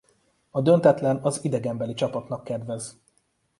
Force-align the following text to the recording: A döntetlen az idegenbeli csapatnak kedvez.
A 0.49 0.61
döntetlen 0.61 1.17
az 1.23 1.39
idegenbeli 1.43 1.93
csapatnak 1.93 2.43
kedvez. 2.43 3.01